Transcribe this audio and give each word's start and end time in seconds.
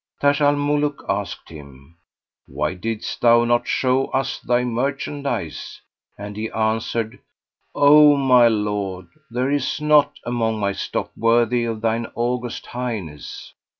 Taj 0.19 0.41
al 0.41 0.55
Muluk 0.55 1.05
asked 1.07 1.49
him, 1.49 1.95
'Why 2.47 2.73
didst 2.73 3.21
thou 3.21 3.43
not 3.45 3.67
show 3.67 4.07
us 4.07 4.39
thy 4.39 4.63
merchandise?" 4.63 5.79
end 6.17 6.37
he 6.37 6.49
answered, 6.49 7.19
O 7.75 8.17
my 8.17 8.47
lord, 8.47 9.09
there 9.29 9.51
is 9.51 9.79
naught 9.79 10.13
among 10.25 10.59
my 10.59 10.71
stock 10.71 11.11
worthy 11.15 11.65
of 11.65 11.81
thine 11.81 12.07
august 12.15 12.65
highness." 12.65 13.53